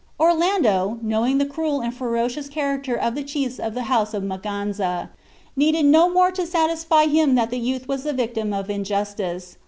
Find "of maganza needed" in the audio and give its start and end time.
4.15-5.85